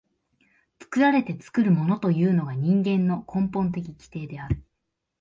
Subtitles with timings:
[0.81, 4.63] 作られて作るものというのが人間の根本的規定である。